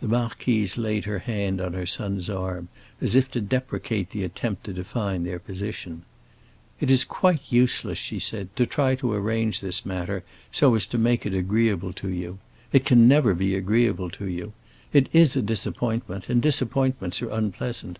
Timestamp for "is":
6.92-7.02, 15.12-15.34